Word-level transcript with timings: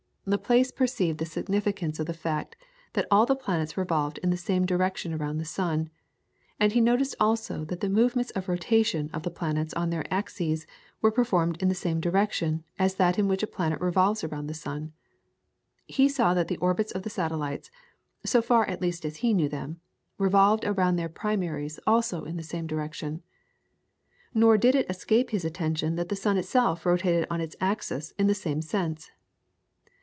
Laplace 0.27 0.71
perceived 0.71 1.17
the 1.17 1.25
significance 1.25 1.99
of 1.99 2.05
the 2.05 2.13
fact 2.13 2.55
that 2.93 3.07
all 3.09 3.25
the 3.25 3.35
planets 3.35 3.75
revolved 3.75 4.19
in 4.19 4.29
the 4.29 4.37
same 4.37 4.67
direction 4.67 5.15
around 5.15 5.39
the 5.39 5.43
sun; 5.45 5.89
he 6.59 6.79
noticed 6.79 7.15
also 7.19 7.65
that 7.65 7.79
the 7.79 7.89
movements 7.89 8.29
of 8.31 8.47
rotation 8.47 9.09
of 9.13 9.23
the 9.23 9.31
planets 9.31 9.73
on 9.73 9.89
their 9.89 10.05
axes 10.13 10.67
were 11.01 11.11
performed 11.11 11.59
in 11.59 11.69
the 11.69 11.75
same 11.75 11.99
direction 11.99 12.63
as 12.77 12.95
that 12.95 13.17
in 13.17 13.27
which 13.27 13.41
a 13.41 13.47
planet 13.47 13.81
revolves 13.81 14.23
around 14.23 14.45
the 14.45 14.53
sun; 14.53 14.93
he 15.87 16.07
saw 16.07 16.35
that 16.35 16.47
the 16.47 16.57
orbits 16.57 16.91
of 16.91 17.01
the 17.01 17.09
satellites, 17.09 17.71
so 18.23 18.43
far 18.43 18.63
at 18.69 18.79
least 18.79 19.03
as 19.03 19.17
he 19.17 19.33
knew 19.33 19.49
them, 19.49 19.81
revolved 20.19 20.63
around 20.65 20.97
their 20.97 21.09
primaries 21.09 21.79
also 21.87 22.25
in 22.25 22.37
the 22.37 22.43
same 22.43 22.67
direction. 22.67 23.23
Nor 24.35 24.59
did 24.59 24.75
it 24.75 24.87
escape 24.87 25.31
his 25.31 25.43
attention 25.43 25.95
that 25.95 26.09
the 26.09 26.15
sun 26.15 26.37
itself 26.37 26.85
rotated 26.85 27.25
on 27.31 27.41
its 27.41 27.55
axis 27.59 28.11
in 28.19 28.27
the 28.27 28.35
same 28.35 28.61
sense. 28.61 29.09